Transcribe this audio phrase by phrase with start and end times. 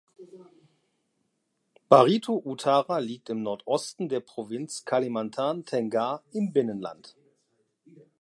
[1.87, 7.15] Barito Utara liegt im Nordosten der Provinz Kalimantan Tengah im Binnenland.